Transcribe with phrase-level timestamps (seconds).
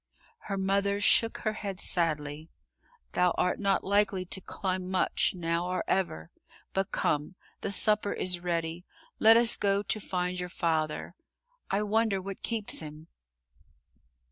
[0.49, 2.49] Her mother shook her head sadly.
[3.11, 6.31] "Thou art not likely to climb much, now or ever,
[6.73, 8.83] but come, the supper is ready;
[9.19, 11.13] let us go to find your father.
[11.69, 13.09] I wonder what keeps him."